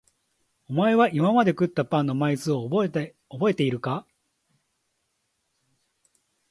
[0.67, 4.07] お前は今まで食ったパンの枚数を覚えているのか？